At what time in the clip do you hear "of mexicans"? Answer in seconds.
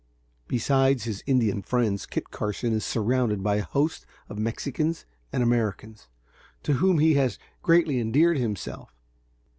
4.29-5.05